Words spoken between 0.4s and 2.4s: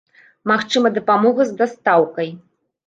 Магчыма дапамога з дастаўкай.